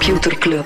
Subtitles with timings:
[0.00, 0.64] Computer Club.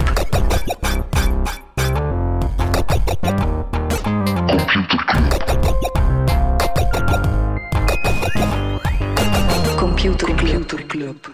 [9.77, 11.27] Computer Club.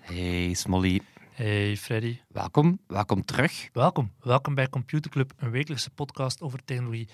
[0.00, 1.00] Hey Smolly,
[1.32, 2.78] Hey Freddy, welkom.
[2.86, 3.68] Welkom terug.
[3.72, 4.12] welkom.
[4.20, 7.08] Welkom bij Computer Club, een wekelijkse podcast over technologie.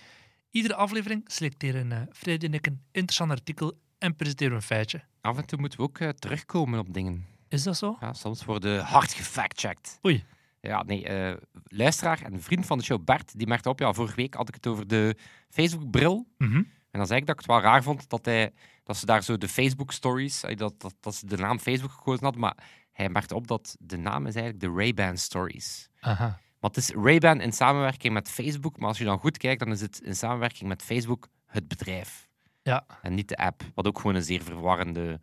[0.50, 5.04] Iedere aflevering selecteren uh, Freddy en ik een interessant artikel en presenteren we een feitje.
[5.20, 7.26] Af en toe moeten we ook eh, terugkomen op dingen.
[7.48, 7.96] Is dat zo?
[8.00, 9.98] Ja, soms worden hard gefactcheckt.
[10.06, 10.24] Oei.
[10.66, 14.16] Ja, nee, eh, luisteraar en vriend van de show Bert, die merkte op, ja, vorige
[14.16, 15.16] week had ik het over de
[15.48, 16.26] Facebook-bril.
[16.38, 16.56] Mhm.
[16.90, 18.52] En dan zei ik dat ik het wel raar vond dat, hij,
[18.84, 22.22] dat ze daar zo de Facebook-stories, eh, dat, dat, dat ze de naam Facebook gekozen
[22.22, 22.56] hadden, maar
[22.92, 25.88] hij merkte op dat de naam is eigenlijk de Ray-Ban Stories.
[26.00, 26.40] Aha.
[26.58, 29.72] Want het is Ray-Ban in samenwerking met Facebook, maar als je dan goed kijkt, dan
[29.72, 32.28] is het in samenwerking met Facebook het bedrijf.
[32.62, 32.86] Ja.
[33.02, 35.20] En niet de app, wat ook gewoon een zeer verwarrende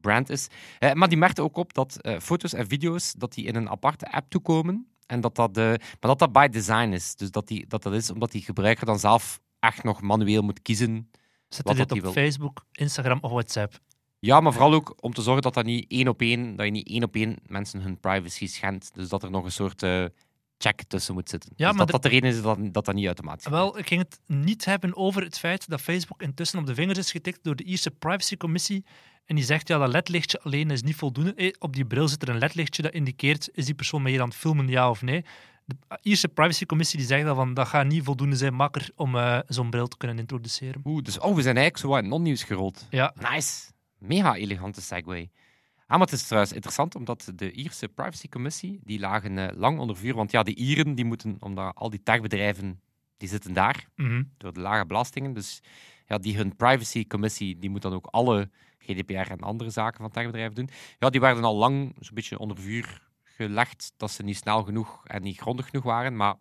[0.00, 0.48] brand is.
[0.78, 3.70] Eh, maar die merkte ook op dat eh, foto's en video's dat die in een
[3.70, 4.88] aparte app toekomen.
[5.06, 7.14] En dat dat, maar dat dat by design is.
[7.14, 10.62] Dus dat, die, dat dat is omdat die gebruiker dan zelf echt nog manueel moet
[10.62, 11.10] kiezen.
[11.48, 12.12] Zet je dit op wil.
[12.12, 13.80] Facebook, Instagram of WhatsApp?
[14.18, 16.72] Ja, maar vooral ook om te zorgen dat, dat, niet één op één, dat je
[16.72, 18.94] niet één op één mensen hun privacy schendt.
[18.94, 20.04] Dus dat er nog een soort eh,
[20.58, 21.50] check tussen moet zitten.
[21.56, 23.88] Ja, dus maar dat dat de reden is dat dat, dat niet automatisch Wel, ik
[23.88, 27.38] ging het niet hebben over het feit dat Facebook intussen op de vingers is getikt
[27.42, 28.84] door de Ierse Privacycommissie.
[29.24, 31.34] En die zegt, ja, dat ledlichtje alleen is niet voldoende.
[31.34, 34.28] Eh, op die bril zit er een ledlichtje dat indiceert, is die persoon meer aan
[34.28, 35.24] het filmen, ja of nee.
[35.64, 39.38] De Ierse Privacycommissie die zegt dat van, dat gaat niet voldoende zijn makker om eh,
[39.46, 40.80] zo'n bril te kunnen introduceren.
[40.84, 42.86] Oeh, dus oh, we zijn eigenlijk zo wat in non-nieuws gerold.
[42.90, 43.72] Ja, Nice.
[43.98, 45.30] Mega elegante segue.
[45.94, 49.96] Ah, maar het is trouwens interessant, omdat de Ierse privacycommissie, die lagen eh, lang onder
[49.96, 50.14] vuur.
[50.14, 52.80] Want ja, de Ieren, die moeten, omdat al die techbedrijven,
[53.16, 54.22] die zitten daar, mhm.
[54.36, 55.32] door de lage belastingen.
[55.32, 55.60] Dus
[56.06, 60.54] ja, die hun privacycommissie, die moet dan ook alle GDPR en andere zaken van techbedrijven
[60.54, 60.68] doen.
[60.98, 65.06] Ja, die werden al lang zo'n beetje onder vuur gelegd, dat ze niet snel genoeg
[65.06, 66.16] en niet grondig genoeg waren.
[66.16, 66.34] Maar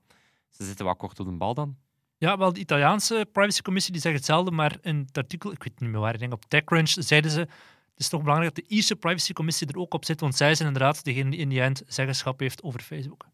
[0.50, 1.78] ze zitten wel kort op de bal dan.
[2.18, 5.90] Ja, wel, de Italiaanse privacycommissie die zegt hetzelfde, maar in het artikel, ik weet niet
[5.90, 7.48] meer waar, ik denk op TechCrunch, zeiden ze,
[7.94, 10.68] het is toch belangrijk dat de Ierse privacycommissie er ook op zit, want zij zijn
[10.68, 13.26] inderdaad degene die in die end zeggenschap heeft over Facebook.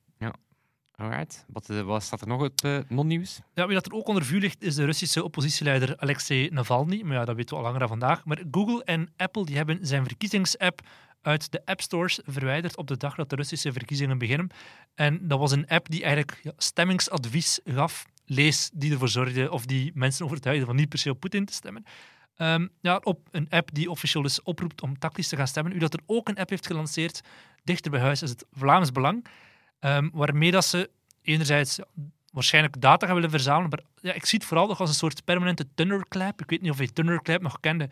[0.99, 1.45] Alright.
[1.47, 3.39] Wat, eh, wat staat er nog op eh, non-nieuws?
[3.53, 7.01] Ja, wie dat er ook onder vuur ligt, is de Russische oppositieleider Alexei Navalny.
[7.01, 8.25] Maar ja, dat weten we al langer dan vandaag.
[8.25, 10.81] Maar Google en Apple die hebben zijn verkiezingsapp
[11.21, 14.49] uit de app stores verwijderd op de dag dat de Russische verkiezingen beginnen.
[14.95, 18.05] En dat was een app die eigenlijk ja, stemmingsadvies gaf.
[18.25, 21.53] Lees die ervoor zorgde of die mensen overtuigde van niet per se op Poetin te
[21.53, 21.83] stemmen.
[22.39, 25.75] Ehm, ja, op een app die officieel dus oproept om tactisch te gaan stemmen.
[25.75, 27.21] U dat er ook een app heeft gelanceerd,
[27.63, 29.25] dichter bij huis, is het Vlaams Belang.
[29.79, 30.89] Ehm, waarmee dat ze
[31.21, 31.85] enerzijds ja,
[32.31, 33.69] waarschijnlijk data gaan willen verzamelen.
[33.69, 36.41] Maar ja, ik zie het vooral nog als een soort permanente Thunderclap.
[36.41, 37.89] Ik weet niet of je Thunderclap nog kende.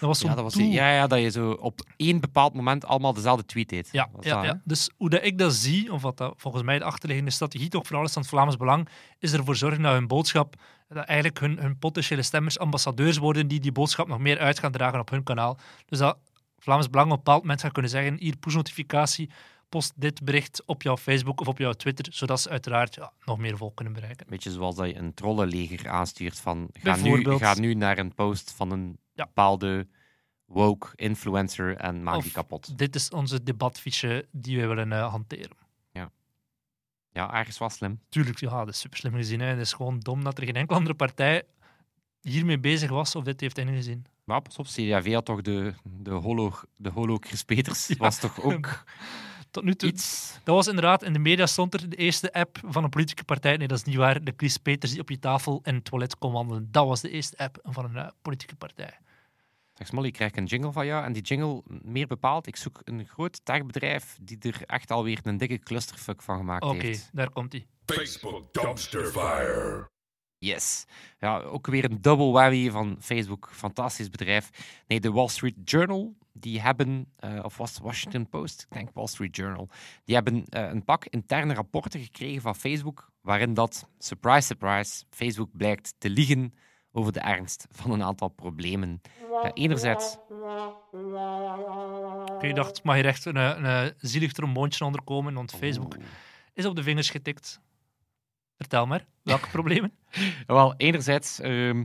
[0.00, 3.12] Dat was Ja, dat was, ja, ja, dat je zo op één bepaald moment allemaal
[3.12, 3.88] dezelfde tweet deed.
[3.92, 4.60] Ja, ja, dat, ja.
[4.64, 7.86] Dus hoe dat ik dat zie, of wat dat volgens mij de achterliggende strategie toch
[7.86, 8.88] vooral is van het Vlaams Belang,
[9.18, 10.54] is ervoor zorgen dat hun boodschap,
[10.88, 14.72] dat eigenlijk hun, hun potentiële stemmers ambassadeurs worden die die boodschap nog meer uit gaan
[14.72, 15.58] dragen op hun kanaal.
[15.86, 16.18] Dus dat
[16.58, 19.30] Vlaams Belang op een bepaald moment gaat kunnen zeggen, hier push-notificatie,
[19.68, 23.38] post dit bericht op jouw Facebook of op jouw Twitter, zodat ze uiteraard ja, nog
[23.38, 24.26] meer volk kunnen bereiken.
[24.28, 28.52] Beetje zoals dat je een trollenleger aanstuurt van ga nu, ga nu naar een post
[28.56, 29.24] van een Ja.
[29.24, 29.86] bepaalde
[30.44, 32.78] woke influencer en maak Of die kapot.
[32.78, 35.56] Dit is onze debatfiche die we willen eh, hanteren.
[37.14, 38.00] Ja, ergens was slim.
[38.08, 39.40] Tuurlijk, ja, dat is super slim gezien.
[39.40, 39.46] Hè.
[39.46, 41.42] Het is gewoon dom dat er geen enkele andere partij
[42.20, 44.04] hiermee bezig was of dit heeft ingezien.
[44.24, 47.90] Maar pas op, CDAV had toch de, de holo, de holo Chris Peters.
[47.98, 48.84] Was toch ook
[49.50, 50.38] Tot nu toe, iets...
[50.44, 53.56] dat was inderdaad, in de media stond er de eerste app van een politieke partij.
[53.56, 54.24] Nee, dat is niet waar.
[54.24, 56.68] De Chris Peters die op je tafel in het toilet kon wandelen.
[56.70, 58.98] Dat was de eerste app van een eh, politieke partij.
[59.74, 61.04] Zeg Smolly, ik krijg een jingle van jou.
[61.04, 65.36] En die jingle, meer bepaald, ik zoek een groot techbedrijf die er echt alweer een
[65.36, 67.10] dikke clusterfuck van gemaakt Oké, heeft.
[67.12, 67.66] daar komt hij.
[67.86, 69.92] Facebook Dumpster Fire.
[70.38, 70.84] Yes.
[71.18, 73.48] Ja, ook weer een double whammy van Facebook.
[73.52, 74.50] Fantastisch bedrijf.
[74.86, 78.62] Nee, de Wall Street Journal, die hebben, eh, of was het Washington Post?
[78.62, 79.68] Ik denk Wall Street Journal.
[80.04, 85.56] Die hebben eh, een pak interne rapporten gekregen van Facebook, waarin dat, surprise, surprise, Facebook
[85.56, 86.54] blijkt te liegen
[86.96, 89.00] over de ernst van een aantal problemen.
[89.42, 90.18] Eh, enerzijds,
[92.32, 95.96] Oké, ik dacht, mag hier echt een, een, zielig tromboontje onderkomen, want Facebook
[96.52, 97.60] is op de vingers getikt.
[98.56, 99.92] Vertel maar, welke problemen?
[100.46, 101.84] Wel, enerzijds, ehm,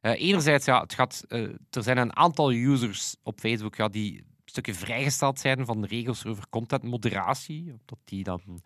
[0.00, 4.24] eh, enerzijds ja, het gaat, eh, er zijn een aantal users op Facebook ja, die
[4.44, 7.72] stukken vrijgesteld zijn van de regels over contentmoderatie.
[7.84, 8.62] Dat die dan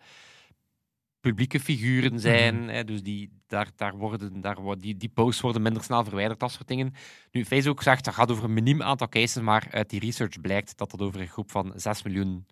[1.27, 2.69] publieke figuren zijn.
[2.69, 6.51] hè, dus die, daar, daar worden, daar, die, die posts worden minder snel verwijderd, dat
[6.51, 6.93] soort dingen.
[7.31, 10.77] Nu, Facebook zegt dat gaat over een miniem aantal cases, maar uit die research blijkt
[10.77, 12.45] dat dat over een groep van 6 miljoen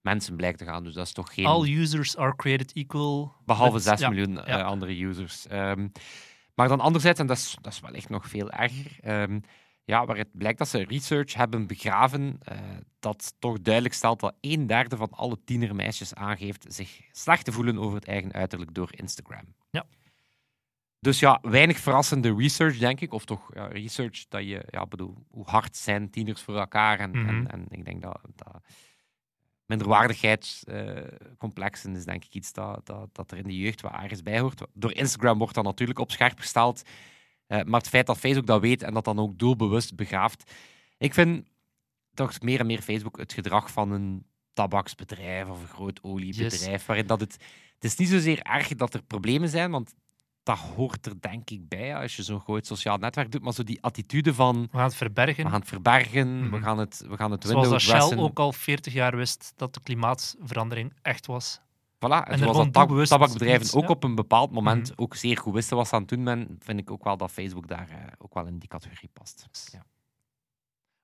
[0.00, 0.84] mensen blijkt te gaan.
[0.84, 1.46] Dus dat is toch geen...
[1.46, 3.32] All users are created equal.
[3.44, 5.46] Behalve Met- 6 ja, miljoen eh, andere users.
[5.46, 5.88] Ehm,
[6.54, 9.40] maar dan anderzijds, en dat is, dat is wellicht nog veel erger, ehm,
[9.84, 12.58] ja, waar het blijkt dat ze research hebben begraven eh,
[12.98, 17.78] dat toch duidelijk stelt dat een derde van alle tienermeisjes aangeeft zich slecht te voelen
[17.78, 19.54] over het eigen uiterlijk door Instagram.
[19.70, 19.84] Ja.
[21.00, 23.12] Dus ja, weinig verrassende research, denk ik.
[23.12, 26.98] Of toch ja, research dat je, ja, bedoel, hoe hard zijn tieners voor elkaar?
[26.98, 27.28] En, Mhm.
[27.28, 28.62] en, en ik denk dat, dat
[29.66, 34.40] minderwaardigheidscomplexen is denk ik iets dat, dat, dat er in de jeugd wat ergens bij
[34.40, 34.62] hoort.
[34.74, 36.82] Door Instagram wordt dat natuurlijk op scherp gesteld.
[37.52, 40.52] Eh, maar het feit dat Facebook dat weet en dat dan ook doelbewust begraaft.
[40.98, 41.48] Ik vind
[42.14, 46.86] toch meer en meer Facebook het gedrag van een tabaksbedrijf of een groot oliebedrijf.
[46.86, 47.32] Waarin dat het,
[47.74, 49.94] het is niet zozeer erg dat er problemen zijn, want
[50.42, 53.42] dat hoort er denk ik bij als je zo'n groot sociaal netwerk doet.
[53.42, 55.44] Maar zo die attitude van We gaan het verbergen.
[55.44, 56.62] we gaan het verbergen, we Mhm.
[56.62, 59.80] gaan het, we gaan het Zoals dat Shell ook al 40 jaar wist dat de
[59.80, 61.60] klimaatverandering echt was.
[62.04, 63.88] Voilà, en, zoals dat tab- tabakbedrijven ook ja.
[63.88, 65.02] op een bepaald moment Mhm.
[65.02, 67.30] ook zeer goed wisten wat ze aan het doen zijn, vind ik ook wel dat
[67.30, 69.46] Facebook daar eh, ook wel in die categorie past.
[69.72, 69.84] Ja.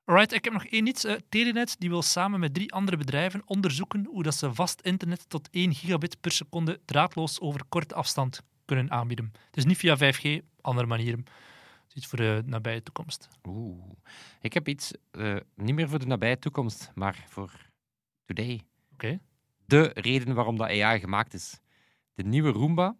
[0.05, 1.05] Alright, ik heb nog één iets.
[1.05, 5.29] Eh, Telenet die wil samen met drie andere bedrijven onderzoeken hoe dat ze vast internet
[5.29, 9.33] tot 1 gigabit per seconde draadloos over korte afstand kunnen aanbieden.
[9.51, 11.25] Dus niet via 5G, andere manieren.
[11.87, 13.29] Dus Iets voor de nabije toekomst.
[13.49, 13.83] Oeh.
[14.41, 17.53] Ik heb iets, eh, niet meer voor de nabije toekomst, maar voor
[18.25, 18.63] today.
[18.93, 19.19] Oké.
[19.69, 21.61] De reden waarom dat AI gemaakt is.
[22.15, 22.97] De nieuwe Roomba,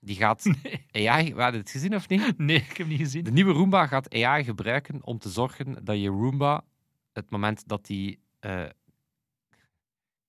[0.00, 0.44] die gaat
[0.92, 1.34] AI...
[1.34, 2.38] We het gezien of niet?
[2.38, 3.24] Nee, ik heb niet gezien.
[3.24, 6.64] De nieuwe Roomba gaat AI gebruiken om te zorgen dat je Roomba,
[7.12, 8.64] het moment dat die eh,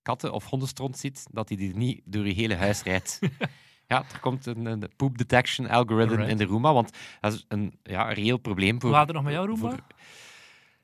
[0.01, 3.19] katten of hondenstront ziet, dat hij die niet door je hele huis rijdt.
[3.87, 7.79] ja, er komt een, een poop detection algorithm in de Roomba, want dat is een,
[7.83, 8.89] ja, een reëel probleem voor...
[8.89, 9.69] Hoe gaat het nog met jou, Roomba?
[9.69, 9.83] voor-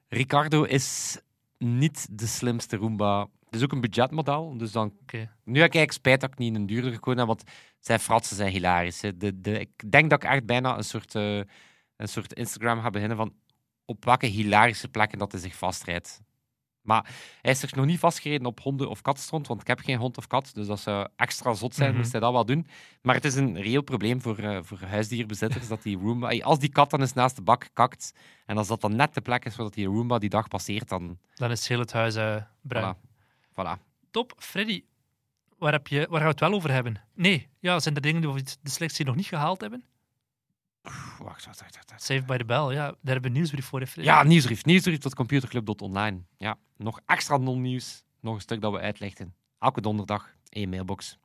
[0.07, 1.19] Ricardo is
[1.57, 3.27] niet de slimste Roomba.
[3.49, 4.93] Het is ook een budgetmodel, dus dan
[5.43, 7.43] nu heb ik eigenlijk spijt dat ik niet een duurder gekozen heb, want
[7.79, 9.01] zijn fratsen zijn hilarisch.
[9.01, 9.17] Hè.
[9.17, 11.37] De, de, ik denk dat ik echt bijna een soort, eh,
[11.97, 13.33] een soort Instagram ga beginnen van
[13.85, 16.21] op welke hilarische plekken dat hij zich vastrijdt.
[16.81, 17.09] Maar
[17.41, 20.17] hij is zich nog niet vastgereden op honden- of kattenstront, want ik heb geen hond
[20.17, 21.97] of kat, dus dat zou extra zot zijn, Mhm.
[21.99, 22.67] moest hij dat wel doen.
[23.01, 26.27] Maar het is een reëel probleem voor, eh, voor huisdierbezitters, dat die Roomba...
[26.41, 28.13] Als die kat dan eens naast de bak kakt,
[28.45, 31.17] en als dat dan net de plek is waar die Roomba die dag passeert, dan...
[31.35, 32.95] Dan is heel het huis eh, bruin.
[32.95, 33.08] Voilà.
[33.59, 33.81] Voilà.
[34.11, 34.33] Top.
[34.37, 34.83] Freddy,
[35.57, 37.01] waar, heb je, waar gaan we het wel over hebben?
[37.13, 39.83] Nee, ja, zijn er dingen die we de selectie nog niet gehaald hebben?
[40.81, 41.59] Wacht, wacht, wacht.
[41.75, 42.03] wacht, wacht.
[42.03, 42.85] Save by the bell, ja.
[42.87, 44.09] Daar hebben we een nieuwsbrief voor, Freddy.
[44.11, 44.65] Ja, nieuwsbrief.
[44.65, 46.21] Nieuwsbrief tot computerclub.online.
[46.37, 48.03] Ja, nog extra non-nieuws.
[48.19, 49.35] Nog een stuk dat we uitlichten.
[49.59, 51.17] Elke donderdag één mailbox.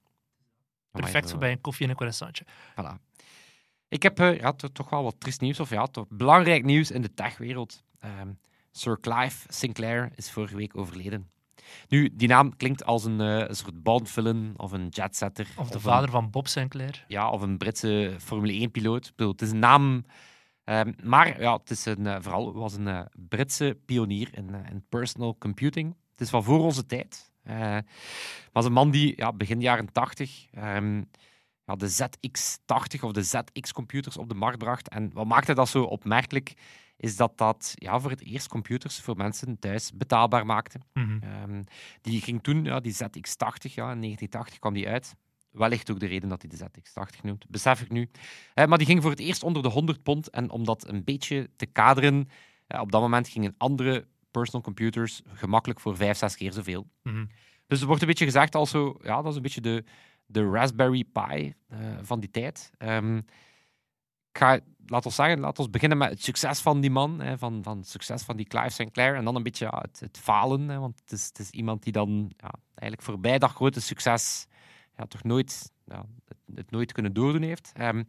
[0.90, 2.44] Perfect voor bij een koffie en een croissantje.
[2.80, 3.22] Voilà.
[3.88, 6.90] Ik heb eh, ja, to- toch wel wat triest nieuws, of ja, toch belangrijk nieuws
[6.90, 7.84] in de techwereld.
[7.98, 8.32] Ehm,
[8.72, 11.30] Sir Clive Sinclair is vorige week overleden.
[11.88, 15.48] Nu, die naam klinkt als een, eh, een soort Bond-villain of een jetsetter.
[15.56, 17.04] Of de vader van Bob Sinclair.
[17.08, 19.06] ja, of een Britse Formule 1-piloot.
[19.06, 20.04] Ik bedoel, Het is een naam.
[20.64, 24.84] ehm, maar ja, het is een, eh, vooral was een eh, Britse pionier in, in
[24.88, 25.96] personal computing.
[26.10, 27.32] Het is van voor onze tijd.
[27.42, 27.78] Eh
[28.52, 31.02] was een man die ja, begin jaren 80 ehm,
[31.66, 34.88] ja, de ZX80 of de ZX-computers op de markt bracht.
[34.88, 36.54] En wat maakte dat zo opmerkelijk?
[36.96, 40.78] Is dat dat ja, voor het eerst computers voor mensen thuis betaalbaar maakte.
[40.92, 41.18] Mhm.
[41.22, 41.62] Ehm,
[42.00, 45.14] die ging toen, ja, die ZX80, ja, in 1980 kwam die uit.
[45.50, 48.10] Wellicht ook de reden dat hij de ZX80 noemt, besef ik nu.
[48.54, 50.30] Maar die ging voor het eerst onder de 100 pond.
[50.30, 52.28] En om dat een beetje te kaderen,
[52.68, 56.90] op dat moment gingen andere personal computers gemakkelijk voor 5, 6 keer zoveel.
[57.02, 57.24] Mhm.
[57.66, 59.84] Dus er wordt een beetje gezegd als zo, ja, dat is een beetje de,
[60.26, 62.70] de Raspberry Pi eh, van die tijd.
[62.78, 63.20] Ehm,
[64.38, 67.62] ga, laat ons zeggen, laat ons beginnen met het succes van die man, hè, van,
[67.62, 71.00] van het succes van die Clive Sinclair, en dan een beetje het, falen, hè, want
[71.00, 74.46] het is, het is iemand die dan ja, eigenlijk voorbij dat grote succes
[74.96, 75.72] ja, toch nooit,
[76.54, 77.72] het nooit kunnen doordoen heeft.
[77.74, 78.02] Ehm,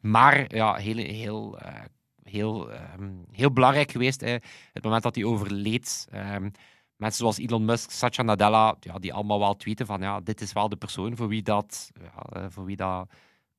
[0.00, 1.84] maar ja, heel, heel, eh,
[2.22, 4.36] heel, ehm, heel belangrijk geweest, hè,
[4.72, 6.08] het moment dat hij overleed.
[6.10, 6.50] ehm,
[6.96, 10.52] mensen zoals Elon Musk, Satya Nadella, ja, die allemaal wel tweeten van ja, dit is
[10.52, 13.08] wel de persoon voor wie dat, ja, eh, voor wie dat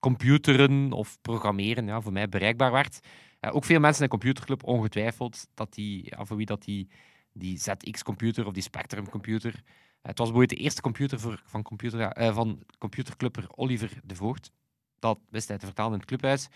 [0.04, 3.00] computeren of programmeren ja, voor mij bereikbaar werd.
[3.40, 6.90] Eh, ook veel mensen in de computerclub ongetwijfeld dat die, ja, voor wie dat die,
[7.34, 9.54] die ZX-computer of die Spectrum-computer.
[9.54, 9.62] eh,
[10.02, 14.52] het was bijvoorbeeld de eerste computer voor, van, computer, eh, van computerclubber Oliver de Voogd.
[15.00, 16.48] Dat wist hij te vertalen in het clubhuis.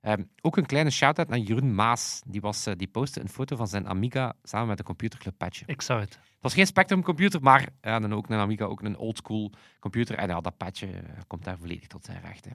[0.00, 2.22] Ehm, ook een kleine shout-out naar Jeroen Maas.
[2.26, 5.64] Die, was, die postte een foto van zijn Amiga samen met een computerclub patje.
[5.66, 6.14] Ik zou het.
[6.14, 10.16] Het was geen Spectrum computer, maar dan ook een Amiga, ook een oldschool computer.
[10.16, 12.44] En ja, dat patje komt daar volledig tot zijn recht.
[12.44, 12.50] Hè.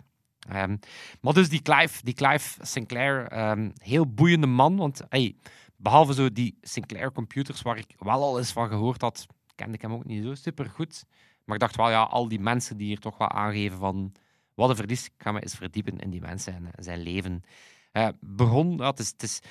[0.49, 0.77] Ehm,
[1.21, 4.77] maar dus die Clive, die Clive Sinclair, ehm, heel boeiende man.
[4.77, 5.35] Want hey,
[5.75, 9.81] behalve zo die Sinclair computers, waar ik wel al eens van gehoord had, kende ik
[9.81, 11.05] hem ook niet zo super goed.
[11.45, 14.11] Maar ik dacht wel, ja, al die mensen die hier toch wel aangeven van
[14.53, 17.43] wat een verlies, ik ga me eens verdiepen in die mensen en zijn leven.
[17.91, 19.41] Eh, begon, ja, het, is, het, is,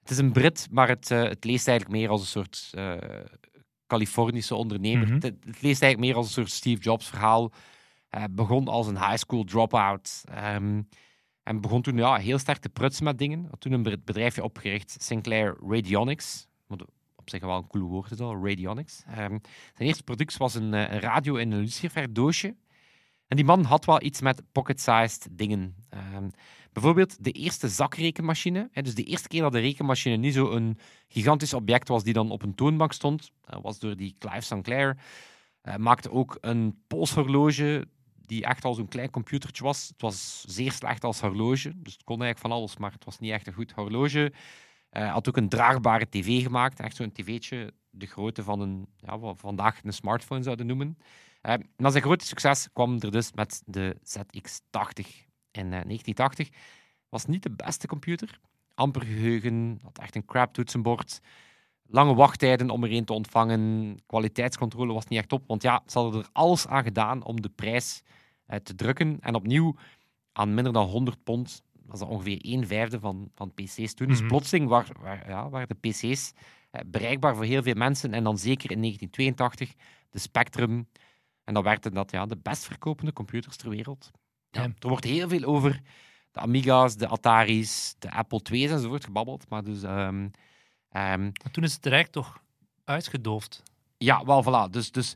[0.00, 2.96] het is een Brit, maar het, eh, het leest eigenlijk meer als een soort eh,
[3.86, 5.06] Californische ondernemer.
[5.06, 5.14] Mhm.
[5.14, 7.52] het, het leest eigenlijk meer als een soort Steve Jobs verhaal.
[8.12, 10.22] Eh, begon als een high school dropout.
[10.24, 10.82] ehm,
[11.42, 13.46] en begon toen ja, heel sterk te prutsen met dingen.
[13.50, 16.48] Had toen een be- bedrijfje opgericht, Sinclair Radionics.
[16.66, 16.82] Wat
[17.16, 19.02] op zich wel een cool woord is al, Radionics.
[19.06, 19.38] Ehm,
[19.74, 22.56] zijn eerste product was een, eh, een radio in een luciferdoosje.
[23.26, 25.74] En die man had wel iets met pocket-sized dingen.
[25.88, 26.28] Ehm,
[26.72, 28.70] bijvoorbeeld de eerste zakrekenmachine.
[28.72, 30.78] Dus de eerste keer dat de rekenmachine niet zo een
[31.08, 33.30] gigantisch object was die dan op een toonbank stond,
[33.62, 34.98] was door die Clive Sinclair.
[35.62, 37.86] Eh, maakte ook een polshorloge
[38.26, 39.88] die echt al zo'n klein computertje was.
[39.88, 43.18] Het was zeer slecht als horloge, dus het kon eigenlijk van alles, maar het was
[43.18, 44.32] niet echt een goed horloge.
[44.90, 49.18] Eh had ook een draagbare tv gemaakt, echt zo'n tv'tje, de grootte van een, ja,
[49.18, 50.98] wat we vandaag een smartphone zouden noemen.
[51.42, 56.48] Eh, na zijn grote succes kwam er dus met de ZX80 in eh, 1980.
[57.08, 58.40] Was niet de beste computer.
[58.74, 61.20] Amper geheugen, had echt een crap toetsenbord.
[61.94, 63.96] Lange wachttijden om er een te ontvangen.
[64.06, 65.44] Kwaliteitscontrole was niet echt op.
[65.46, 68.02] Want ja, ze hadden er alles aan gedaan om de prijs
[68.46, 69.16] eh, te drukken.
[69.20, 69.74] En opnieuw,
[70.32, 74.08] aan minder dan 100 pond, was dat ongeveer 1 vijfde van, van PC's toen.
[74.08, 74.28] Dus Mhm.
[74.28, 76.32] plotseling waar, waar, ja, waren de PC's
[76.70, 78.12] eh, bereikbaar voor heel veel mensen.
[78.14, 79.74] En dan zeker in 1982
[80.10, 80.88] de Spectrum.
[81.44, 84.10] En dan werden dat ja, de best verkopende computers ter wereld.
[84.50, 84.68] Ja, Ja.
[84.78, 85.80] er wordt heel veel over
[86.30, 89.48] de Amiga's, de Atari's, de Apple II's enzovoort gebabbeld.
[89.48, 89.82] Maar dus...
[89.82, 90.28] ehm,
[90.92, 92.42] ehm, Maar toen is het rijk toch
[92.84, 93.62] uitgedoofd.
[93.98, 94.70] ja, wel, voilà.
[94.70, 95.14] Dus, dus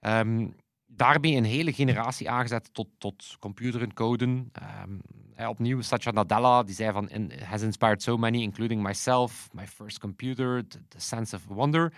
[0.00, 0.48] ehm,
[0.86, 4.48] daarmee een hele generatie aangezet tot, tot computeren, coden.
[4.52, 4.98] Ehm,
[5.34, 7.08] eh, opnieuw, Satya Nadella, die zei van...
[7.10, 11.92] "In- has inspired so many, including myself, my first computer, the, the sense of wonder.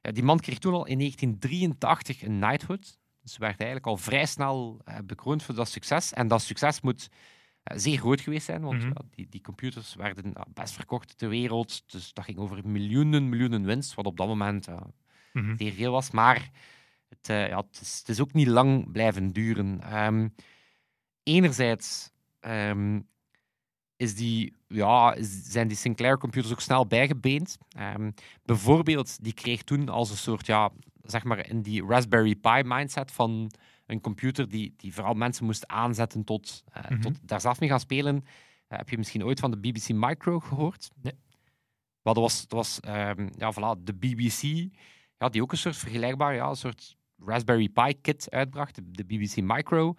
[0.00, 2.98] Eh, die man kreeg toen al in 1983 een knighthood.
[3.22, 6.12] Dus werd eigenlijk al vrij snel eh, bekroond voor dat succes.
[6.12, 7.08] En dat succes moet
[7.76, 8.86] zeer groot geweest zijn, want Mhm.
[8.86, 11.92] ja, die, die computers werden ja, best verkocht ter wereld.
[11.92, 14.68] Dus dat ging over miljoenen, miljoenen winst, wat op dat moment
[15.32, 15.56] Mhm.
[15.56, 16.10] zeer veel was.
[16.10, 16.50] Maar
[17.08, 19.80] het, eh, ja, het, is, het is ook niet lang blijven duren.
[19.80, 20.28] Ehm,
[21.22, 22.10] enerzijds
[22.40, 23.00] ehm,
[23.96, 27.58] is die, ja, is- zijn die Sinclair-computers ook snel bijgebeend.
[27.68, 28.10] Ehm,
[28.44, 30.70] bijvoorbeeld, die kreeg toen als een soort, ja,
[31.02, 33.50] zeg maar in die Raspberry Pi-mindset van
[33.90, 37.00] een computer die, die vooral mensen moest aanzetten tot, eh, Mhm.
[37.00, 38.24] tot daar zelf mee gaan spelen.
[38.68, 40.90] Eh, heb je misschien ooit van de BBC Micro gehoord?
[41.02, 41.18] Nee.
[42.02, 44.72] Wel, dat was, dat was ehm, ja, voilà, de BBC,
[45.18, 49.36] ja, die ook een soort vergelijkbaar, ja, een soort Raspberry Pi kit uitbracht, de, BBC
[49.42, 49.94] Micro.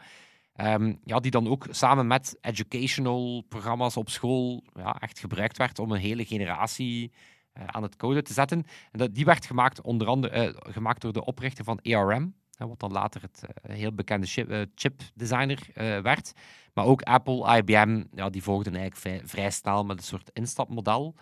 [0.53, 5.79] Ehm, ja, die dan ook samen met educational programma's op school ja, echt gebruikt werd
[5.79, 7.11] om een hele generatie
[7.51, 8.63] eh, aan het code te zetten.
[8.91, 12.35] En dat, die werd gemaakt, onder andere, gemaakt door de oprichter van ARM,
[12.67, 16.33] wat dan later het eh, heel bekende chip, eh, chipdesigner eh, werd.
[16.73, 21.15] Maar ook Apple, IBM, ja, die volgden eigenlijk vrij, snel met een soort instapmodel.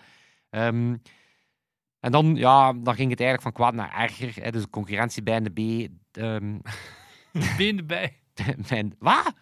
[0.49, 0.95] Ehm,
[1.99, 4.43] en dan, ja, dan ging het eigenlijk van kwaad naar erger.
[4.43, 5.89] Hè, dus de concurrentie bij de B.
[6.17, 6.59] ehm,
[7.57, 8.19] Been erbij.
[8.69, 9.33] mijn, wat?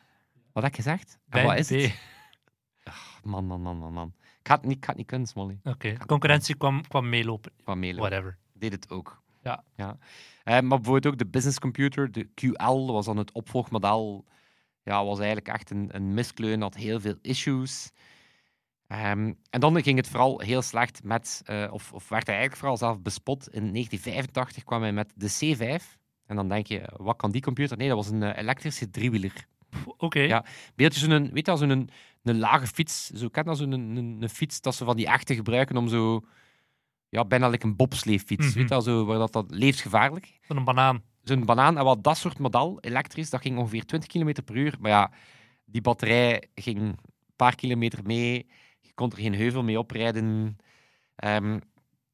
[0.54, 1.14] Wat heb ik gezegd?
[1.14, 1.92] En Bij wat de is het?
[1.94, 3.26] B.
[3.26, 4.14] Man, man, man, man, man.
[4.40, 5.60] Ik het niet, ik het niet kunnen, Smolly.
[5.64, 7.52] Oké, de concurrentie kwam, kwam meelopen.
[7.64, 8.00] Van mailen.
[8.00, 8.38] Whatever.
[8.54, 9.22] Deed het ook.
[9.48, 9.64] Ja.
[9.76, 9.98] ja.
[10.44, 14.26] Eh, maar bijvoorbeeld ook de business computer, de QL, was dan het opvolgmodel.
[14.84, 17.92] Ja, was eigenlijk echt een, een miskleun, had heel veel issues.
[18.88, 22.56] Ehm, en dan ging het vooral heel slecht met, eh, of, of werd hij eigenlijk
[22.56, 23.50] vooral zelf bespot.
[23.50, 25.98] In 1985 kwam hij met de C5.
[26.26, 27.78] En dan denk je, wat kan die computer?
[27.78, 29.48] Nee, dat was een eh, elektrische driewieler.
[29.98, 30.20] Oké.
[30.20, 30.46] Ja.
[30.76, 31.90] Beeldje zo'n, weet je zo'n een,
[32.24, 33.10] een lage fiets.
[33.10, 35.88] Zo ken dat, zo'n een, een, een fiets dat ze van die echte gebruiken om
[35.88, 36.24] zo,
[37.10, 38.46] ja, bijna like een bobsleefiets.
[38.46, 38.54] Mhm.
[38.54, 40.40] Weet je wel, zo, waar dat, dat levensgevaarlijk.
[40.42, 41.04] Zo'n banaan.
[41.24, 44.76] Zo'n banaan en wat dat soort model, elektrisch, dat ging ongeveer 20 km per uur.
[44.80, 45.12] Maar ja,
[45.66, 46.98] die batterij ging een
[47.36, 48.48] paar kilometer mee.
[48.80, 50.58] Je kon er geen heuvel mee oprijden.
[51.16, 51.60] Ehm,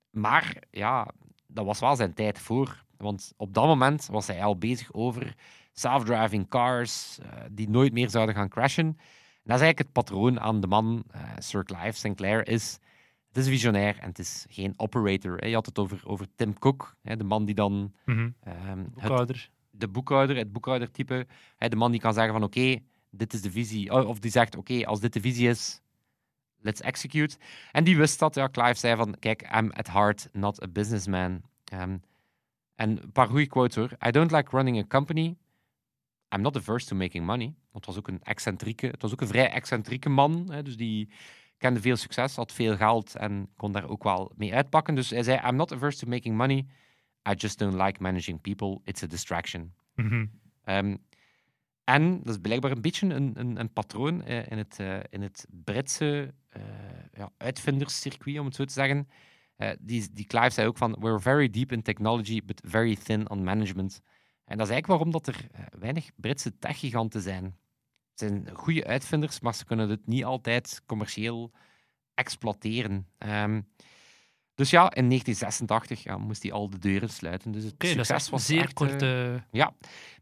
[0.10, 1.08] maar ja,
[1.48, 2.84] dat was wel zijn tijd voor.
[2.98, 5.36] Want op dat moment was hij al bezig over
[5.72, 8.86] self-driving cars eh, die nooit meer zouden gaan crashen.
[8.86, 12.80] En dat is eigenlijk het patroon aan de man, eh, Sir Clive Sinclair, is...
[13.34, 15.38] Het is visionair en het is geen operator.
[15.38, 15.48] Hè.
[15.48, 18.30] Je had het over, over Tim Cook, hè, de man die dan Mhm.
[18.40, 19.50] ehm, het Boekhouder.
[19.72, 23.52] de boekhouder, het boekhoudertype, hè, de man die kan zeggen van oké, dit is de
[23.52, 24.08] visie.
[24.08, 25.82] Of die zegt oké, als dit de visie is,
[26.60, 27.38] let's execute.
[27.72, 28.36] En die wist dat.
[28.36, 31.42] Ja, Clive zei van kijk, I'm at heart not a businessman.
[31.64, 31.98] Ehm,
[32.76, 33.92] en een paar goede quotes hoor.
[34.08, 35.36] I don't like running a company.
[36.36, 37.46] I'm not averse to making money.
[37.72, 40.52] Want het was ook een excentrieke, het was ook een vrij excentrieke man.
[40.52, 41.10] Hè, dus die
[41.64, 44.96] kende veel succes, had veel geld en kon daar ook wel mee uitpakken.
[44.96, 46.66] Dus hij zei, I'm not averse to making money.
[47.30, 48.80] I just don't like managing people.
[48.84, 49.74] It's a distraction.
[49.96, 50.26] Mhm.
[50.64, 50.96] Ehm,
[51.84, 55.22] en dat is blijkbaar een beetje een, een, een patroon eh, in, het, eh, in
[55.22, 56.62] het Britse eh,
[57.14, 59.08] ja, uitvinderscircuit, om het zo te zeggen.
[59.80, 63.44] Die, die Clive zei ook van, we're very deep in technology, but very thin on
[63.44, 64.02] management.
[64.46, 65.48] En dat is eigenlijk waarom dat er
[65.80, 67.56] weinig Britse techgiganten zijn.
[68.14, 71.52] Het zijn goede uitvinders, maar ze kunnen het niet altijd commercieel
[72.14, 73.08] exploiteren.
[73.18, 73.62] Ehm,
[74.56, 77.52] dus ja, in 1986 ja, moest hij al de deuren sluiten.
[77.52, 79.74] Dus het succes was zeer echt, eh, ja,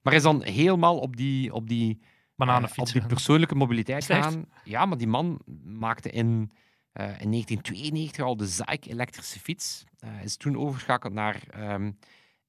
[0.01, 1.99] maar is dan helemaal op die, op die,
[2.37, 4.23] eh, op die persoonlijke mobiliteit Slecht.
[4.23, 4.45] gaan.
[4.63, 6.51] Ja, maar die man maakte in,
[6.91, 9.83] eh, in 1992 al de Zyke elektrische fiets.
[10.23, 11.91] Is toen overgeschakeld naar ehm,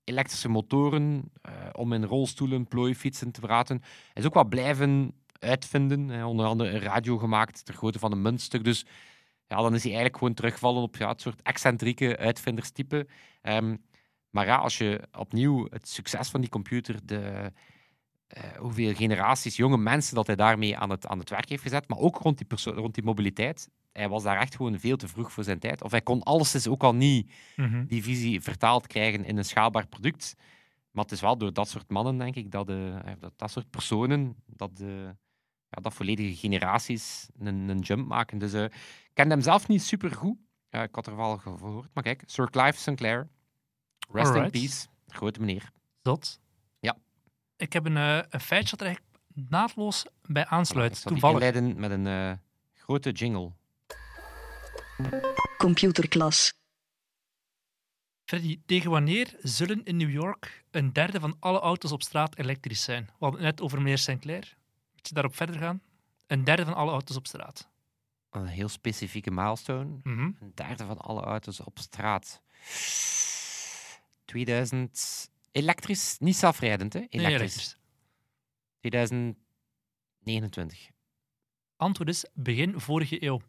[0.04, 1.32] elektrische motoren
[1.72, 3.78] om in rolstoelen, plooifietsen te praten.
[3.82, 6.24] Hij is ook wat blijven uitvinden.
[6.26, 8.64] Onder andere een radio gemaakt ter grootte van een muntstuk.
[8.64, 8.84] Dus
[9.46, 13.06] ja, dan is hij eigenlijk gewoon terugvallen op ja, het soort excentrieke uitvinderstype.
[13.40, 13.76] Ehm,
[14.30, 17.52] maar ja, als je opnieuw het succes van die computer, de,
[18.26, 21.88] eh, hoeveel generaties jonge mensen dat hij daarmee aan het, aan het werk heeft gezet,
[21.88, 23.68] maar ook rond die, rond die mobiliteit.
[23.92, 25.82] Hij was daar echt gewoon veel te vroeg voor zijn tijd.
[25.82, 27.86] Of hij kon alleszins ook al niet Mhm.
[27.86, 30.34] die visie vertaald krijgen in een schaalbaar product.
[30.90, 33.50] Maar het is wel door dat soort mannen, denk ik, dat, de, eh, dat, dat
[33.50, 35.16] soort personen, dat, de,
[35.74, 38.38] ja, dat volledige generaties een, een jump maken.
[38.38, 40.36] Dus eh, ik kende hem zelf niet super goed.
[40.70, 41.88] ik had er wel gehoord.
[41.94, 43.28] Maar kijk, Sir Clive Sinclair,
[44.10, 44.54] rest Alright.
[44.54, 45.70] in peace, grote meneer.
[46.02, 46.40] Zot.
[46.80, 46.96] Ja.
[47.56, 49.16] Ik heb een, eh, een feitje dat er eigenlijk
[49.50, 50.96] naadloos bij Ik aansluit.
[50.96, 51.46] zal die Toevallig.
[51.46, 52.32] inleiden met een eh,
[52.74, 53.52] grote jingle.
[55.58, 56.52] Computerklas.
[58.24, 62.82] Freddy, tegen wanneer zullen in New York een derde van alle auto's op straat elektrisch
[62.82, 63.04] zijn?
[63.04, 64.56] We hadden het net over meneer Sinclair.
[65.08, 65.82] Je daarop verder gaan?
[66.26, 67.70] Een derde van alle auto's op straat.
[68.30, 70.00] Een heel specifieke milestone.
[70.02, 70.20] Mhm.
[70.40, 72.42] Een derde van alle auto's op straat.
[74.24, 75.30] 2000.
[75.52, 76.98] Elektrisch, niet zelfrijdend, hè?
[76.98, 77.40] Nee, Elektrisch.
[77.40, 77.76] elektrisch.
[78.80, 80.90] 2029.
[81.76, 83.40] Antwoord is begin vorige eeuw.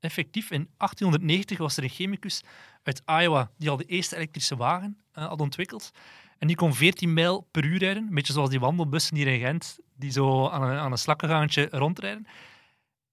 [0.00, 2.40] Effectief in 1890 was er een chemicus
[2.82, 5.90] uit Iowa die al de eerste elektrische wagen eh, had ontwikkeld.
[6.38, 9.40] En die kon 14 mijl per uur rijden, een beetje zoals die wandelbussen hier in
[9.40, 12.26] Gent, die zo aan een, aan een slakkengaantje rondrijden.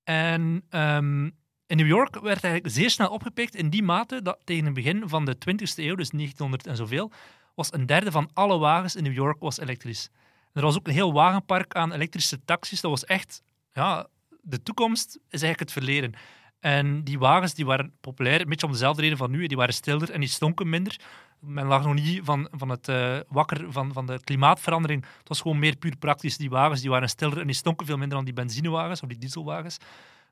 [0.03, 1.25] En ehm,
[1.65, 5.09] in New York werd eigenlijk zeer snel opgepikt in die mate dat tegen het begin
[5.09, 7.11] van de 20e eeuw, dus 1900 en zoveel,
[7.55, 10.09] was een derde van alle wagens in New York was elektrisch.
[10.53, 12.81] Er was ook een heel wagenpark aan elektrische taxis.
[12.81, 14.07] Dat was echt, ja,
[14.41, 16.13] de toekomst is eigenlijk het verleden.
[16.59, 19.47] En die wagens die waren populair, een beetje om dezelfde reden van nu.
[19.47, 20.99] Die waren stilder en die stonken minder.
[21.47, 25.05] Men lag nog niet van, van het eh, wakker van, van de klimaatverandering.
[25.17, 26.37] Het was gewoon meer puur praktisch.
[26.37, 29.17] Die wagens die waren stilder en die stonken veel minder dan die benzinewagens of die
[29.17, 29.77] dieselwagens.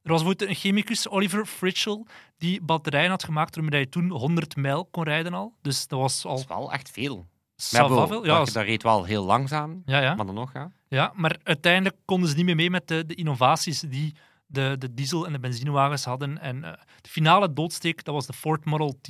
[0.03, 4.55] Er was bijvoorbeeld een chemicus, Oliver Fritschel, die batterijen had gemaakt waarmee hij toen 100
[4.55, 5.53] mijl kon rijden al.
[5.61, 7.25] Dus dat was Dat al is wel echt veel.
[7.61, 8.21] ça va veel.
[8.25, 10.15] Ja, dat, als- dat reed wel heel langzaam, ja, ja.
[10.15, 10.71] maar dan nog, ja.
[10.87, 14.93] Ja, maar uiteindelijk konden ze niet meer mee met de, de innovaties die de, de
[14.93, 16.37] diesel- en de benzinewagens hadden.
[16.41, 19.07] En eh, de finale doodsteek, dat was de Ford Model T.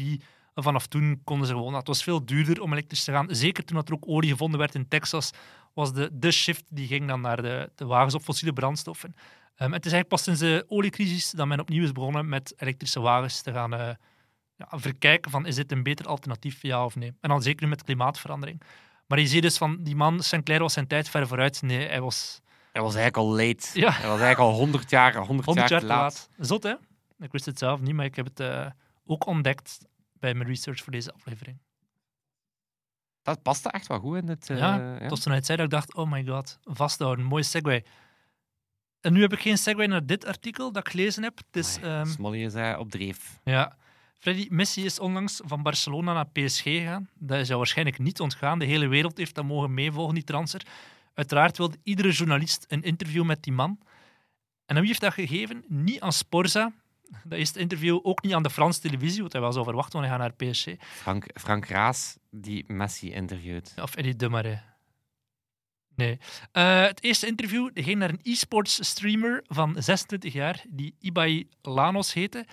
[0.56, 1.74] En vanaf toen konden ze gewoon...
[1.74, 3.28] Het was veel duurder om elektrisch te gaan.
[3.30, 5.32] Zeker toen dat er ook olie gevonden werd in Texas,
[5.74, 9.16] was de, de shift die ging dan naar de, de wagens op fossiele brandstoffen.
[9.56, 13.00] Ehm, het is eigenlijk pas sinds de oliecrisis dat men opnieuw is begonnen met elektrische
[13.00, 13.90] wagens te gaan eh,
[14.56, 17.14] ja, verkijken van is dit een beter alternatief, ja of nee.
[17.22, 18.62] En dan zeker nu met klimaatverandering.
[19.08, 21.62] Maar je ziet dus van, die man, Sinclair was zijn tijd ver vooruit.
[21.62, 22.42] Nee, hij was
[22.72, 23.80] Hij was eigenlijk al late.
[23.80, 23.92] Ja.
[23.92, 26.30] Hij was eigenlijk al 100 jaar, 100 100 jaar te laat.
[26.38, 26.74] Zot, hè?
[27.20, 28.66] Ik wist het zelf niet, maar ik heb het eh,
[29.06, 29.88] ook ontdekt
[30.26, 31.58] bij mijn research voor deze aflevering.
[33.22, 34.50] Dat paste echt wel goed in het...
[34.50, 34.82] eh, ja, ja.
[34.82, 37.84] het was toen hij het zei dat ik dacht, oh my god, vasthouden, mooie segue.
[39.02, 41.38] En nu heb ik geen segue naar dit artikel dat ik gelezen heb.
[41.38, 43.40] Het is, Amai, ehm, Smolly is eh, op dreef.
[43.44, 43.78] ja,
[44.20, 47.10] Freddy, Messi is onlangs van Barcelona naar PSG gegaan.
[47.14, 48.60] Dat is jou waarschijnlijk niet ontgaan.
[48.60, 50.62] De hele wereld heeft dat mogen meevolgen, die transfer.
[51.14, 53.80] Uiteraard wilde iedere journalist een interview met die man.
[54.66, 55.64] En wie heeft dat gegeven?
[55.68, 56.72] Niet aan Sporza.
[57.24, 59.94] Dat is het interview ook niet aan de Franse televisie, want hij was al verwacht
[59.94, 60.68] want hij gaat naar PSG.
[60.80, 63.74] Frank, Frank Raas, die Messi interviewt.
[63.82, 64.62] Of Eddie Dumaret.
[65.96, 66.20] Nee.
[66.52, 72.14] Eh, het eerste interview ging naar een e-sports streamer van 26 jaar, die Ibai Lanos
[72.14, 72.46] heette.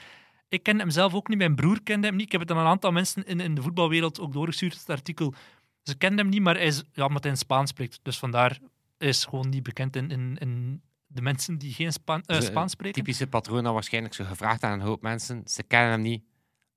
[0.49, 2.27] Ik ken hem zelf ook niet, mijn broer kende hem niet.
[2.27, 5.35] Ik heb het aan een aantal mensen in, in de voetbalwereld ook doorgestuurd, het artikel.
[5.83, 8.01] Ze kenden hem niet, maar hij is, ja, omdat hij in Spaans spreekt.
[8.03, 8.59] Dus vandaar
[8.99, 13.03] is gewoon niet bekend in, in, in de mensen die geen Spa- eh, Spaans spreken.
[13.03, 15.43] Typische patroon dat waarschijnlijk zo gevraagd aan een hoop mensen.
[15.45, 16.23] Ze kennen hem niet.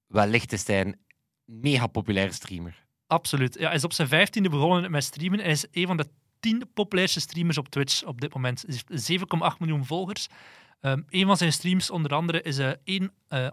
[0.08, 0.96] Wellicht is hij een
[1.46, 2.86] mega populaire streamer.
[3.08, 3.56] Absoluut.
[3.60, 5.40] Ja, hij is op zijn vijftiende begonnen met streamen.
[5.40, 6.08] Hij is een van de
[6.40, 8.64] tien populairste streamers op Twitch op dit moment.
[8.68, 10.28] Hij heeft 7,8 miljoen volgers.
[10.82, 13.48] Ehm een van zijn streams, onder andere, is eh 1, eh,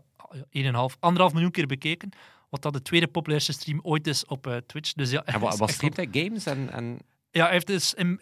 [0.51, 2.11] 1,5, anderhalf miljoen keer bekeken.
[2.51, 4.93] wat dat de tweede populairste stream ooit is op eh, Twitch.
[4.93, 6.09] Dus ja, En hij wat, wat streamt hij?
[6.13, 6.71] Games en...
[6.71, 6.99] en...
[7.33, 8.21] ja, hij heeft dus in,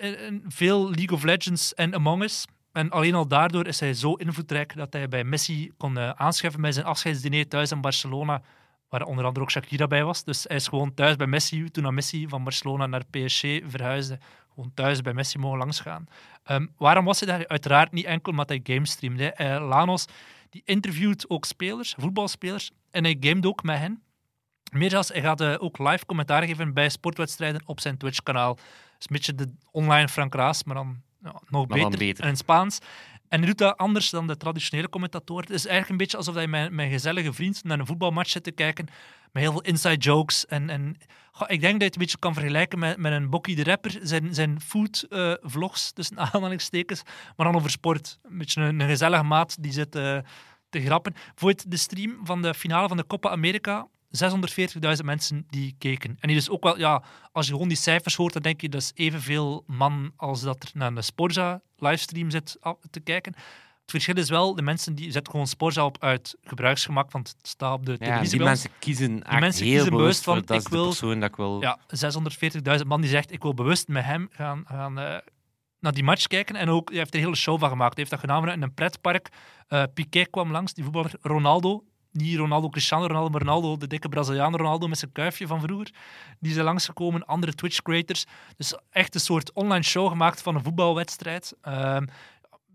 [0.48, 2.46] veel League of Legends en Among Us.
[2.72, 6.60] En alleen al daardoor is hij zo invloedrijk dat hij bij Messi kon eh, aanschuiven
[6.60, 8.42] bij zijn afscheidsdiner thuis in Barcelona,
[8.88, 10.24] waar onder andere ook Shakira bij was.
[10.24, 14.18] Dus hij is gewoon thuis bij Messi, toen Messi van Barcelona naar PSG verhuisde,
[14.54, 16.06] gewoon thuis bij Messi mogen langsgaan.
[16.44, 17.48] Ehm, waarom was hij daar?
[17.48, 19.22] Uiteraard niet enkel omdat hij games streamde.
[19.22, 19.30] hè.
[19.30, 20.06] Eh, Lanos
[20.50, 24.02] die interviewt ook spelers, voetbalspelers, en hij gamet ook met hen.
[24.72, 28.58] Meer zelfs, hij gaat eh, ook live commentaar geven bij sportwedstrijden op zijn Twitch-kanaal.
[29.00, 32.30] Is een beetje de online Frank Raas, maar dan ja, nog Maar dan beter, en
[32.30, 32.78] in Spaans.
[33.28, 35.44] En hij doet dat anders dan de traditionele commentatoren.
[35.44, 38.44] Het is eigenlijk een beetje alsof hij met mijn gezellige vriend naar een voetbalmatch zit
[38.44, 38.86] te kijken,
[39.32, 40.46] met heel veel inside jokes.
[40.46, 40.96] En, en
[41.32, 43.64] goh, ik denk dat je het een beetje kan vergelijken met, met een Bokkie de
[43.64, 47.02] Rapper, zijn, zijn food eh, vlogs, tussen aanhalingstekens,
[47.36, 48.18] maar dan over sport.
[48.22, 50.18] Een beetje een, een gezellige maat die zit eh,
[50.68, 51.12] te grappen.
[51.12, 53.86] Bijvoorbeeld de stream van de finale van de Copa America,
[54.18, 56.16] 640.000 mensen die keken.
[56.20, 58.68] En die dus ook wel, ja, als je gewoon die cijfers hoort, dan denk je
[58.68, 62.58] dat is evenveel man als dat er naar de Sporza livestream zit
[62.90, 63.32] te kijken.
[63.80, 67.48] Het verschil is wel, de mensen die zetten gewoon Sporza op uit gebruiksgemak, want het
[67.48, 68.28] staat op de Ja, televisie.
[68.30, 68.62] die bij ons.
[68.62, 71.60] mensen kiezen echt mensen heel kiezen bewust van, dat ik wil- persoon dat ik wil...
[71.60, 71.78] Ja,
[72.80, 75.16] 640.000 man die zegt, ik wil bewust met hem gaan, gaan eh,
[75.80, 76.56] naar die match kijken.
[76.56, 77.94] En ook, hij heeft er een hele show van gemaakt.
[77.96, 79.28] Hij heeft dat gedaan in een pretpark.
[79.68, 81.84] Eh Piqué kwam langs, die voetballer Ronaldo.
[82.12, 85.94] Niet Ronaldo Cristiano Ronaldo, maar Ronaldo, de dikke Braziliaan Ronaldo met zijn kuifje van vroeger.
[86.40, 88.26] Die zijn langsgekomen, andere Twitch-creators.
[88.56, 91.56] Dus echt een soort online show gemaakt van een voetbalwedstrijd.
[91.62, 92.08] Ehm, een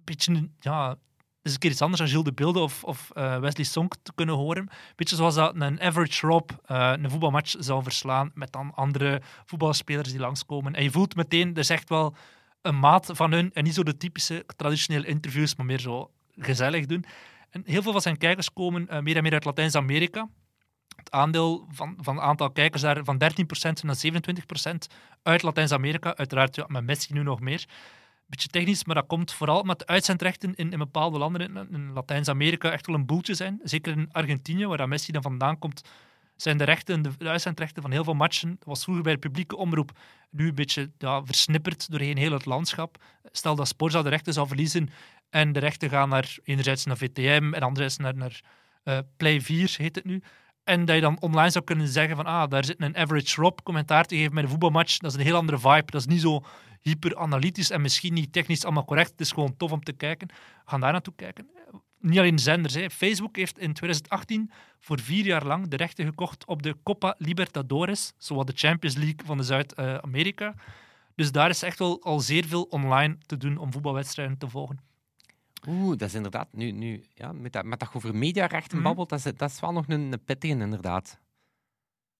[0.04, 0.98] beetje, ja,
[1.45, 4.12] is een keer iets anders dan Gilles de Beelde of, of eh, Wesley Song te
[4.15, 4.69] kunnen horen.
[4.95, 10.10] Beetje zoals dat een average Rob eh, een voetbalmatch zou verslaan met dan andere voetbalspelers
[10.10, 10.76] die langskomen.
[10.76, 12.15] En je voelt meteen, er is echt wel
[12.62, 16.86] een maat van hun en niet zo de typische traditionele interviews, maar meer zo gezellig
[16.86, 17.06] doen.
[17.56, 20.30] En heel veel van zijn kijkers komen eh, meer en meer uit Latijns-Amerika.
[20.96, 23.28] Het aandeel van, van het aantal kijkers daar van 13%
[23.82, 26.15] naar 27% uit Latijns-Amerika.
[26.15, 27.65] Uiteraard met Messi nu nog meer.
[28.26, 32.72] Beetje technisch, maar dat komt vooral met de uitzendrechten in, in bepaalde landen in, Latijns-Amerika
[32.72, 33.60] echt wel een boeltje zijn.
[33.63, 35.82] Zeker in Argentinië, waar dat Messi dan vandaan komt,
[36.36, 39.91] zijn de rechten, de, uitzendrechten van heel veel matchen, was vroeger bij de publieke omroep,
[40.30, 43.04] nu een beetje ja, versnipperd doorheen heel het landschap.
[43.32, 44.89] Stel dat Sporza de rechten zou verliezen
[45.30, 48.42] en de rechten gaan naar, enerzijds naar VTM en anderzijds naar, naar
[48.84, 50.22] eh, Play 4, heet het nu.
[50.64, 53.60] En dat je dan online zou kunnen zeggen van, ah, daar zit een average Rob
[53.64, 54.98] commentaar te geven met een voetbalmatch.
[54.98, 55.92] Dat is een heel andere vibe.
[55.92, 56.44] Dat is niet zo
[56.82, 59.10] hyper-analytisch en misschien niet technisch allemaal correct.
[59.10, 60.30] Het is gewoon tof om te kijken.
[60.66, 61.50] Gaan daar naartoe kijken.
[62.00, 62.74] Niet alleen zenders.
[62.74, 62.90] Hè.
[62.90, 68.14] Facebook heeft in 2018 voor vier jaar lang de rechten gekocht op de Copa Libertadores,
[68.18, 70.54] zowat de Champions League van Zuid-Amerika.
[71.16, 74.80] Dus daar is echt wel al zeer veel online te doen om voetbalwedstrijden te volgen.
[75.68, 76.48] Oeh, dat is inderdaad...
[76.52, 78.88] Nu, nu, ja, met, dat, met dat je over mediarechten Mhm.
[78.88, 81.20] babbelt, dat is, dat is wel nog een, een pittige, inderdaad.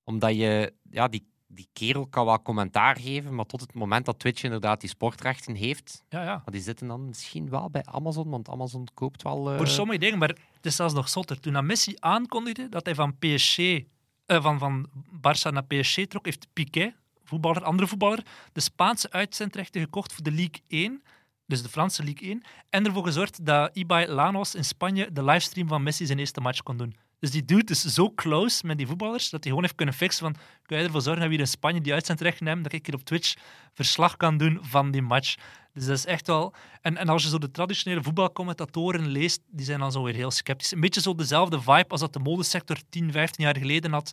[0.04, 0.74] Omdat je...
[0.90, 4.80] Ja, die, die kerel kan wel commentaar geven, maar tot het moment dat Twitch inderdaad
[4.80, 6.36] die sportrechten heeft, Ja, ja.
[6.36, 9.52] maar die zitten dan misschien wel bij Amazon, want Amazon koopt wel...
[9.52, 11.40] eh, Voor sommige dingen, maar het is zelfs nog zotter.
[11.40, 13.84] Toen Messi aankondigde dat hij van PSG, eh,
[14.26, 16.94] van, van Barça naar PSG trok, heeft Piqué,
[17.24, 21.04] voetballer, andere voetballer, de Spaanse uitzendrechten gekocht voor de Ligue 1,
[21.48, 25.68] dus de Franse Ligue 1, en ervoor gezorgd dat Ibai Lanos in Spanje de livestream
[25.68, 26.96] van Messi zijn eerste match kon doen.
[27.20, 30.24] Dus die dude is zo close met die voetballers dat hij gewoon heeft kunnen fixen
[30.24, 32.86] van kan je ervoor zorgen dat we hier in Spanje die uitzendrechten hebben, dat ik
[32.86, 33.34] hier op Twitch
[33.74, 35.36] verslag kan doen van die match.
[35.74, 36.54] Dus dat is echt wel...
[36.82, 40.32] En, en als je zo de traditionele voetbalcommentatoren leest, die zijn dan zo weer heel
[40.32, 40.72] sceptisch.
[40.72, 44.12] Een beetje zo dezelfde vibe als dat de modesector 10, 15 jaar geleden had,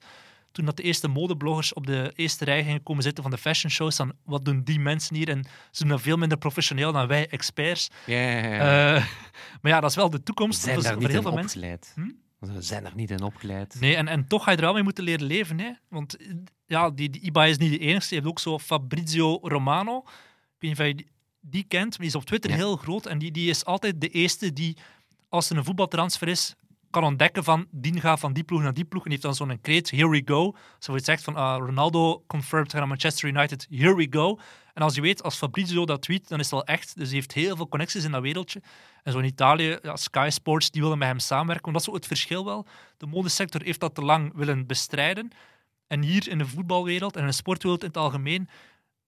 [0.53, 3.71] toen dat de eerste modebloggers op de eerste rij gingen komen zitten van de fashion
[3.71, 3.97] shows.
[3.97, 5.29] Dan, wat doen die mensen hier?
[5.29, 7.91] En ze doen dat veel minder professioneel dan wij, experts.
[8.07, 8.15] Eh,
[9.61, 11.33] maar ja, dat is wel de Ze toekomst zijn voor, daar niet heel in veel
[11.33, 11.79] mensen.
[11.95, 12.11] Hm?
[12.47, 13.77] Ze zijn er niet in opgeleid.
[13.81, 15.61] Nee, en, en toch ga je er wel mee moeten leren leven.
[15.61, 15.71] Hè?
[15.89, 16.17] Want
[16.67, 18.07] ja, die, die Ibai is niet de enige.
[18.09, 19.99] Je hebt ook zo Fabrizio Romano.
[19.99, 20.05] Ik
[20.59, 21.11] weet niet of je die,
[21.41, 22.57] die kent, maar die is op Twitter Ja.
[22.57, 23.07] heel groot.
[23.07, 24.77] En die, die is altijd de eerste die,
[25.29, 26.55] als er een voetbaltransfer is,
[26.93, 29.05] kan ontdekken van die gaat van die ploeg naar die ploeg.
[29.05, 30.55] En heeft dan zo'n kreet, here we go.
[30.79, 34.39] Zo het zegt van ah, Ronaldo confirmed gaat naar Manchester United, here we go.
[34.75, 36.97] En als je weet, als Fabrizio dat tweet, dan is het wel echt.
[36.97, 38.63] Dus hij heeft heel veel connecties in dat wereldje.
[39.03, 41.73] En zo in Italië, ja, Sky Sports, die willen met hem samenwerken.
[41.73, 42.67] Want dat is het verschil wel.
[42.97, 45.31] De modesector heeft dat te lang willen bestrijden.
[45.87, 48.49] En hier in de voetbalwereld en in de sportwereld in het algemeen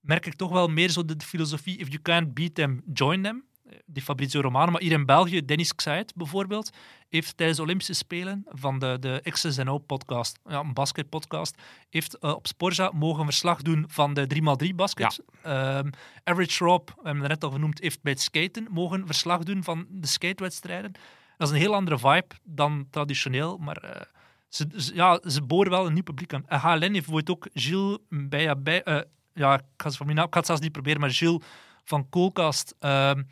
[0.00, 3.44] merk ik toch wel meer zo de filosofie if you can't beat them, join them.
[3.64, 6.70] Eh, Die Fabrizio Romano, maar hier in België, Dennis Xayet bijvoorbeeld,
[7.08, 12.30] heeft tijdens de Olympische Spelen van de, de X's podcast, ja, een basketpodcast, heeft eh,
[12.30, 15.20] op Sporza mogen verslag doen van de 3x3 basket.
[15.42, 15.90] Ehm,
[16.24, 19.64] Average Rob, we hebben het net al genoemd, heeft bij het skaten mogen verslag doen
[19.64, 20.92] van de skatewedstrijden.
[21.36, 24.00] Dat is een heel andere vibe dan traditioneel, maar eh,
[24.48, 26.44] ze, ze- ja, ze boren wel een nieuw publiek aan.
[26.46, 29.00] En HLN heeft bijvoorbeeld ook Gilles bij, bij eh,
[29.34, 31.42] ja, ik ga het van mijn naam, ik ga het zelfs niet proberen, maar Gilles
[31.84, 33.22] van Coolcast ehm,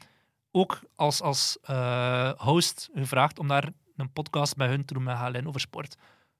[0.53, 5.17] ook als, als eh, host gevraagd om daar een podcast bij hun te doen met
[5.17, 5.97] HLN over sport.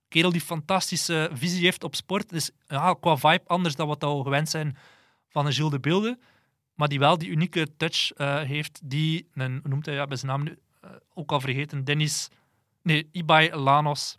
[0.07, 2.29] Kerel die fantastische visie heeft op sport.
[2.29, 4.77] Dus ja, qua vibe anders dan wat we gewend zijn
[5.29, 6.21] van een Gilles de Beelden.
[6.73, 10.31] Maar die wel die unieke touch eh, heeft, die, een, noemt hij ja, bij zijn
[10.31, 12.29] naam nu, eh, ook al vergeten, Dennis,
[12.81, 14.17] nee, Ibai Lanos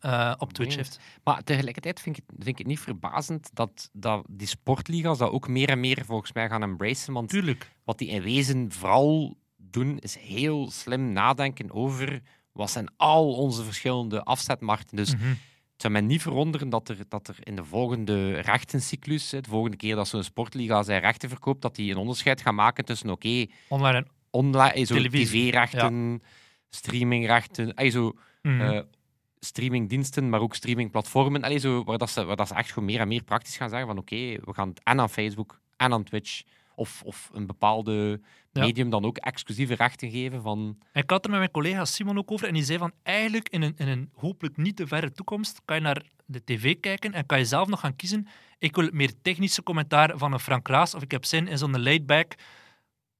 [0.00, 1.00] eh, op Twitch heeft.
[1.24, 5.48] Maar tegelijkertijd vind ik, vind ik het niet verbazend dat, dat die sportliga's dat ook
[5.48, 7.12] meer en meer volgens mij gaan embracen.
[7.12, 7.74] Want Tuurlijk.
[7.84, 13.62] wat die in wezen vooral doen, is heel slim nadenken over wat zijn al onze
[13.64, 14.96] verschillende afzetmarkten.
[14.96, 15.28] Dus Mhm.
[15.28, 15.36] het
[15.76, 19.94] zou mij niet verwonderen dat er, dat er in de volgende rechtencyclus, de volgende keer
[19.94, 23.96] dat zo'n sportliga zijn rechten verkoopt, dat die een onderscheid gaan maken tussen, oké, Online
[23.96, 24.06] en...
[24.30, 26.22] online, eh, tv-rechten,
[26.68, 28.80] streamingrechten, eh, zo, eh,
[29.40, 33.00] streamingdiensten, maar ook streamingplatformen, allee, zo, waar, dat ze, waar dat ze echt gewoon meer
[33.00, 36.04] en meer praktisch gaan zeggen van oké, we gaan het en aan Facebook en aan
[36.04, 36.42] Twitch
[36.74, 38.20] of, of een bepaalde
[38.52, 38.64] Ja.
[38.64, 40.78] medium dan ook exclusieve rechten geven van...
[40.92, 43.62] Ik had er met mijn collega Simon ook over en die zei van eigenlijk in
[43.62, 47.26] een, in een hopelijk niet te verre toekomst kan je naar de tv kijken en
[47.26, 48.26] kan je zelf nog gaan kiezen.
[48.58, 51.82] Ik wil meer technische commentaar van een Frank Raas of ik heb zin in zo'n
[51.82, 52.34] laid-back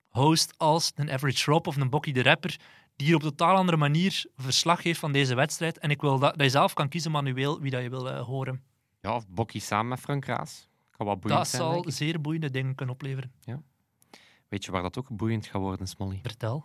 [0.09, 2.57] host als een Average Rob of een Bokkie de Rapper
[2.99, 5.79] die hier op een totaal andere manier verslag geeft van deze wedstrijd.
[5.79, 8.21] En ik wil dat, dat je zelf kan kiezen manueel wie dat je wil eh,
[8.21, 8.63] horen.
[9.01, 10.69] Ja, of Bokkie samen met Frank Raas.
[10.91, 13.33] Kan wat boeiend Dat zijn, zal zeer boeiende dingen kunnen opleveren.
[14.49, 16.19] Weet je waar dat ook boeiend gaat worden, Smolly?
[16.23, 16.65] Vertel.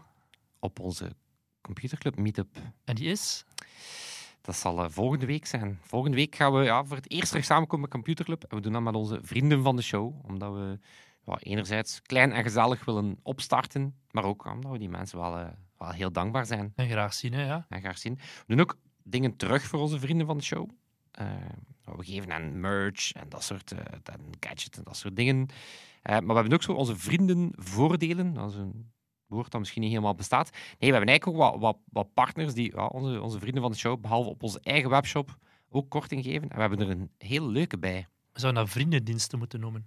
[0.60, 1.16] Op onze
[1.62, 2.58] computerclub meetup.
[2.84, 3.46] En die is?
[4.42, 5.80] Dat zal eh, volgende week zijn.
[5.82, 8.44] Volgende week gaan we ja, voor het eerst terug samenkomen met Computerclub.
[8.44, 10.26] En we doen dat met onze vrienden van de show.
[10.26, 10.80] Omdat we
[11.26, 13.96] ja, enerzijds klein en gezellig willen opstarten.
[14.12, 15.48] Maar ook omdat we die mensen wel, eh,
[15.84, 17.66] wel heel dankbaar zijn En graag zien, hè, ja.
[17.70, 18.16] en graag zien.
[18.16, 20.70] We doen ook dingen terug voor onze vrienden van de show.
[21.12, 21.28] Eh,
[21.98, 25.48] we geven hen merch en dat soort en gadgets en dat soort dingen.
[26.02, 28.34] Eh, maar we hebben ook zo onze vriendenvoordelen.
[28.34, 28.92] Dat is een
[29.28, 30.50] woord dat misschien niet helemaal bestaat.
[30.52, 33.72] Nee, we hebben eigenlijk ook wat, wat, wat partners die ja, onze, onze vrienden van
[33.72, 35.38] de show, behalve op onze eigen webshop,
[35.70, 36.50] ook korting geven.
[36.50, 38.08] En we hebben er een heel leuke bij.
[38.32, 39.86] We zouden dat vriendendiensten moeten noemen.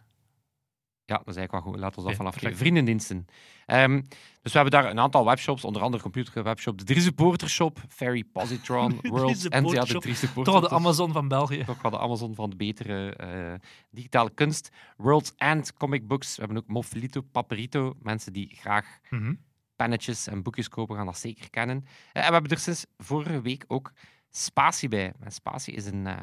[1.07, 1.83] Ja, dat is eigenlijk wel goed.
[1.83, 2.57] Laten we dat vanaf perfect.
[2.59, 3.27] Vriendendiensten.
[3.66, 4.01] Ehm,
[4.42, 7.79] dus we hebben daar een aantal webshops, onder andere Computer Webshop, de Drie Supporter Shop,
[7.88, 9.99] Ferry Positron, Worlds en ja, de
[10.42, 10.71] Toch de.
[10.71, 11.64] Amazon van België.
[11.64, 13.55] Toch wel de Amazon van de betere eh,
[13.90, 14.71] digitale kunst.
[14.97, 16.37] Worlds and Comic Books.
[16.37, 17.95] We hebben ook Moflito, Paperito.
[18.03, 19.35] Mensen die graag Mhm.
[19.77, 21.77] pennetjes en boekjes kopen, gaan dat zeker kennen.
[22.12, 23.92] Eh, en we hebben er sinds vorige week ook
[24.31, 25.12] Spatie bij.
[25.21, 26.16] En Spatie is een, eh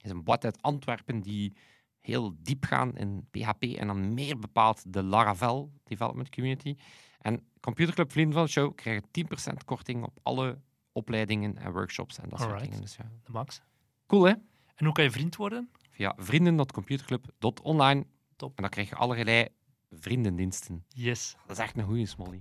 [0.00, 1.56] is een bot uit Antwerpen die
[2.00, 6.76] heel diep gaan in PHP en dan meer bepaald de Laravel development community.
[7.18, 9.04] En Computerclub Vrienden van de Show krijgen
[9.52, 10.60] 10% korting op alle
[10.92, 12.80] opleidingen en workshops en dat soort dingen.
[12.80, 13.10] Dus ja.
[13.24, 13.62] De max.
[14.06, 14.32] Cool, hè?
[14.74, 15.70] En hoe kan je vriend worden?
[15.90, 18.06] Via vrienden.computerclub.online.
[18.36, 18.56] Top.
[18.56, 19.48] En dan krijg je allerlei
[19.90, 20.84] vriendendiensten.
[20.88, 21.36] Yes.
[21.46, 22.40] Dat is echt een goede smolly.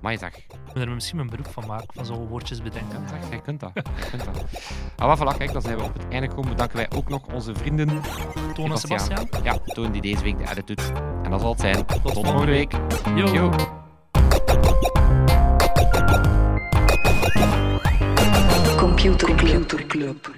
[0.00, 3.08] Maar je zeg, Ik moet er misschien een beroep van maken, van zo'n woordjes bedenken.
[3.08, 3.70] zeg, jij kunt dat.
[3.74, 4.44] Jij kunt dat.
[4.96, 6.50] Ah, voilà, kijk, dan zijn we op het einde gekomen.
[6.50, 8.00] Bedanken wij ook nog onze vrienden.
[8.54, 9.28] Toon en Sebastian.
[9.42, 10.92] Ja, Toon die deze week de edit doet.
[11.22, 11.86] En dat zal het zijn.
[11.86, 12.72] Tot, volgende volgende week.
[13.14, 13.32] Yo.
[13.32, 13.50] Yo.
[18.76, 20.30] Computer Club.